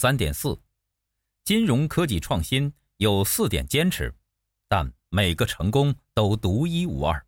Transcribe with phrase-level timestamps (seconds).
[0.00, 0.58] 三点四，
[1.44, 4.14] 金融科技创新有四点坚持，
[4.66, 7.26] 但每个成功都独一无二。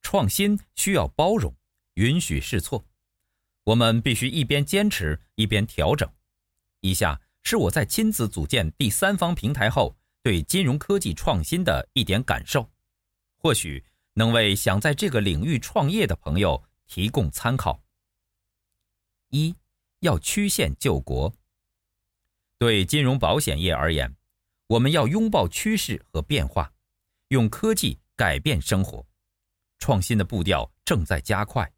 [0.00, 1.52] 创新需要包容，
[1.94, 2.86] 允许试错，
[3.64, 6.08] 我们必须一边坚持一边调整。
[6.82, 12.70] 以下是我在亲自组建第三方平台后对金融科技创新的一点感受，
[13.38, 17.82] 或许能为想在这个领域创业的朋友提供参考。
[19.30, 19.52] 一，
[20.06, 21.34] 要曲线救国。
[22.58, 24.14] 对金融保险业而言，
[24.68, 26.72] 我们要拥抱趋势和变化，
[27.28, 29.04] 用科技改变生活。
[29.80, 31.70] 创新的步调正在加快。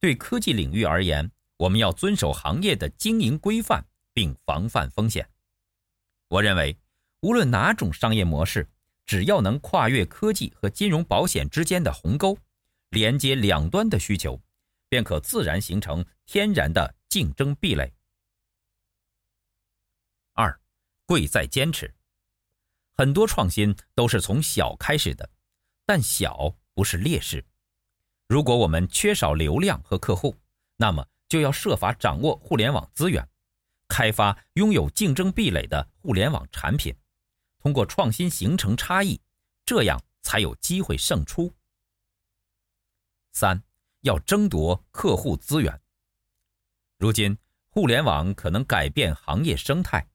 [0.00, 5.28] 对科技领域而言，我们要遵守行业的经营规范，并防范风险。
[6.28, 6.76] 我认为，
[7.20, 8.66] 无论哪种商业模式，
[9.04, 12.36] 只要能跨越科技和金融保险之间的鸿沟，
[12.88, 14.40] 连接两端的需求，
[14.88, 17.94] 便可自然形成天然的竞争壁垒。
[20.32, 20.60] 二，
[21.06, 21.94] 贵在坚持。
[22.96, 25.30] 很多创新都是从小开始的，
[25.86, 27.46] 但小不是劣势。
[28.26, 30.34] 如果我们缺少流量和客户，
[30.74, 33.28] 那么就要设法掌握互联网资源，
[33.86, 36.92] 开发拥有竞争壁垒的互联网产品，
[37.60, 39.20] 通过创新形成差异，
[39.64, 41.54] 这样才有机会胜出。
[43.34, 43.62] 三，
[44.00, 45.80] 要争夺客户资源。
[46.98, 47.36] 如今，
[47.68, 50.08] 互联网可能改变行业生态，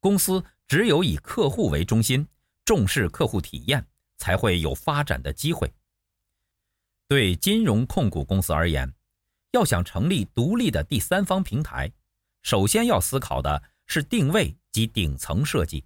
[0.00, 2.26] 公司只有以客户为中心，
[2.64, 5.72] 重视客户体验，才会有发展的机会。
[7.06, 8.92] 对金融控股公司而言，
[9.52, 11.90] 要想成立独立的第三方平台，
[12.42, 15.84] 首先要思考的是定位及顶层设计。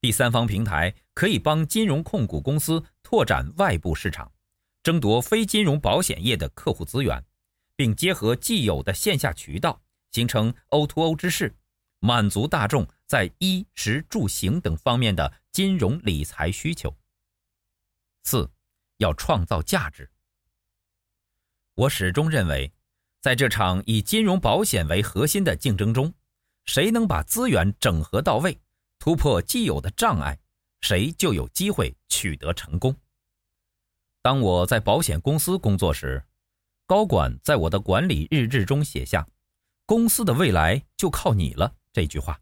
[0.00, 4.32] 第三方平台可以帮金融控股公司拓展外部市场，
[4.82, 7.22] 争夺非金融保险业的客户资源，
[7.80, 11.56] 并结合既有的线下渠道，形成 O2O 之势，
[12.00, 16.94] 满足大众在衣食住行等方面的金融理财需求。
[18.24, 18.50] 四。
[18.98, 20.10] 要创造价值。
[21.74, 22.70] 我始终认为，
[23.22, 26.12] 在这场以金融保险为核心的竞争中，
[26.66, 28.60] 谁能把资源整合到位，
[28.98, 30.38] 突破既有的障碍，
[30.82, 32.94] 谁就有机会取得成功。
[34.20, 36.22] 当我在保险公司工作时，
[36.90, 39.24] 高管在我的管理日志中写下
[39.86, 42.40] “公司的未来就靠你了”这句话。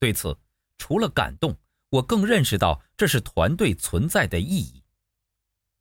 [0.00, 0.36] 对此，
[0.78, 1.56] 除了感动，
[1.88, 4.82] 我更认识到这是团队存在的意义。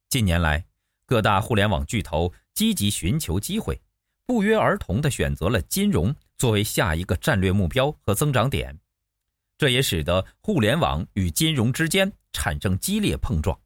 [0.10, 0.64] 近年来，
[1.08, 3.82] 各大互联网巨头积极寻求机会，
[4.28, 8.80] 不约而同地选择了金融作为下一个战略目标和增长点。
[9.58, 13.60] 这也使得互联网与金融之间产生激烈碰撞。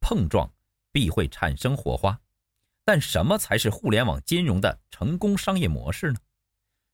[0.00, 0.52] 碰撞
[0.90, 2.20] 必会产生火花，
[2.88, 6.18] 但什么才是互联网金融的成功商业模式呢？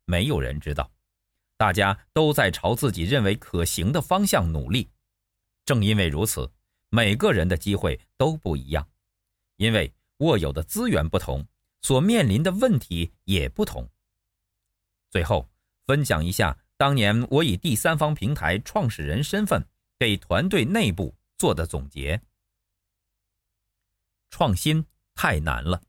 [0.06, 0.90] 没有人知道，
[1.56, 4.90] 大家都在朝自己认为可行的方向努力。
[5.64, 6.50] 正因为如此。
[6.90, 8.88] 每个人的机会都不一样，
[9.56, 11.46] 因为握有的资源不同，
[11.82, 13.88] 所面临的问题也不同。
[15.10, 15.48] 最后，
[15.86, 19.64] 分享一下当年我以第三方平台创始人身份
[19.96, 22.20] 给团队内部做的总结：
[24.30, 24.84] 创新
[25.26, 25.80] 太难了，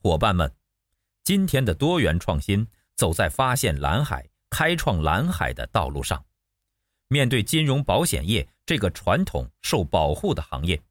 [0.00, 0.50] 伙伴们，
[1.22, 6.24] 今天的多元创新走在发现蓝海、开创蓝海的道路上。
[7.08, 10.82] 面对金融保险业这个传统受保护的行业，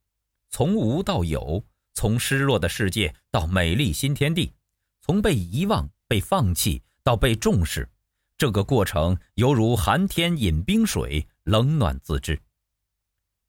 [0.51, 1.65] 从无到有，
[1.95, 4.53] 从失落的世界到美丽新天地，
[5.01, 7.89] 从被遗忘、被放弃到被重视，
[8.37, 12.39] 这个过程犹如寒天饮冰水，冷暖自知。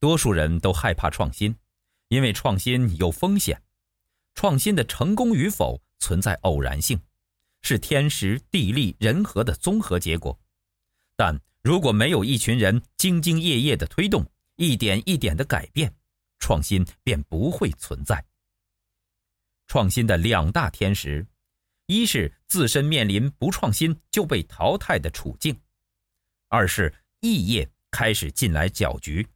[0.01, 1.55] 多数人都害怕创新，
[2.09, 3.61] 因为创新有风险。
[4.37, 7.01] 创新的成功与否存在偶然性，
[7.63, 10.39] 是天时地利人和的综合结果，
[11.17, 11.41] 但。
[11.63, 14.25] 如果没有一群人兢兢业业的推动，
[14.55, 15.93] 一点一点的改变，
[16.39, 18.25] 创新便不会存在。
[19.67, 21.27] 创新的两大天时，
[21.87, 25.61] 一是自身面临不创新就被淘汰的处境，
[26.47, 29.27] 二是异业开始进来搅局。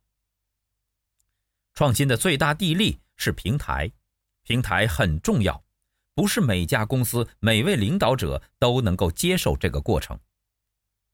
[1.75, 3.91] 创新的最大地利是平台，
[4.43, 5.65] 平台很重要，
[6.15, 10.19] 不是每家公司每位领导者都能够接受这个过程。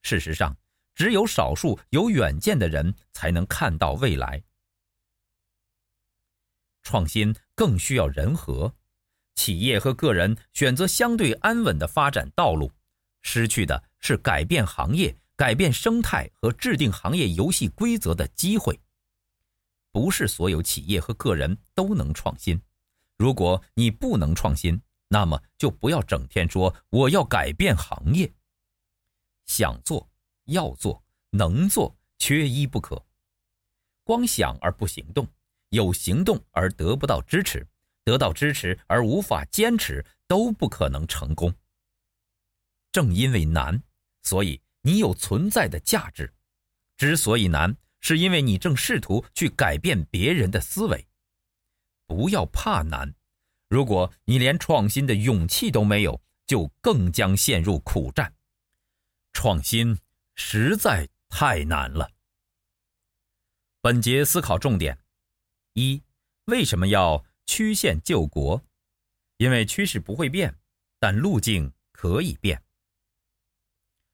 [0.03, 0.57] 事实上。
[0.97, 4.43] 只有少数有远见的人才能看到未来。
[6.83, 8.75] 创新更需要人和，
[9.35, 12.73] 企业和个人选择相对安稳的发展道路，
[13.21, 18.81] 失去的是改变行业、改变生态和制定行业游戏规则的机会。
[19.93, 22.59] 不是所有企业和个人都能创新。
[23.17, 28.33] 如果你不能创新，那么就不要整天说我要改变行业。
[29.47, 30.09] 想做、
[30.47, 33.05] 要做、能做，缺一不可。
[34.05, 35.27] 光想而不行动，
[35.71, 37.67] 有行动而得不到支持，
[38.05, 41.55] 得到支持而无法坚持，都不可能成功。
[42.93, 43.83] 正因为难，
[44.23, 46.33] 所以你有存在的价值。
[46.97, 51.07] 之所以难，是因为你正试图去改变别人的思维。
[52.07, 53.15] 不要怕难。
[53.69, 58.35] 如果你连创新的勇气都没有，就更将陷入苦战。
[59.33, 59.99] 创新
[60.35, 62.11] 实在太难了。
[63.81, 64.99] 本节思考重点：
[65.75, 66.03] 一、
[66.45, 68.65] 为什么要曲线救国？
[69.37, 70.59] 因为趋势不会变，
[70.99, 72.63] 但路径可以变。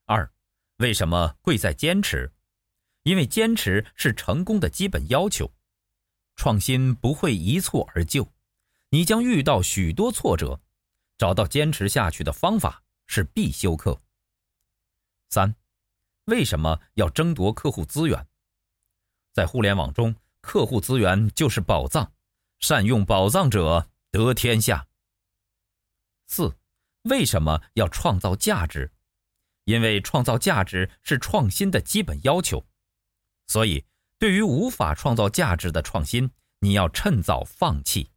[0.07, 0.33] 二、
[0.79, 2.33] 为什么贵在坚持？
[3.05, 5.53] 因为坚持是成功的基本要求。
[6.43, 8.33] 创新不会一蹴而就。
[8.89, 10.61] 你将遇到许多挫折，
[11.17, 14.03] 找到坚持下去的方法是必修课。
[15.29, 15.55] 三，
[16.25, 18.27] 为什么要争夺客户资源？
[19.33, 22.13] 在互联网中，客户资源就是宝藏，
[22.59, 24.89] 善用宝藏者得天下。
[26.27, 26.57] 四，
[27.03, 28.91] 为什么要创造价值？
[29.63, 32.67] 因为创造价值是创新的基本要求，
[33.47, 33.85] 所以
[34.23, 36.31] 对于无法创造价值的创新，
[36.61, 38.12] 你要趁早放弃。